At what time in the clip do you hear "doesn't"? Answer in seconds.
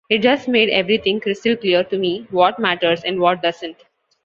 3.43-3.77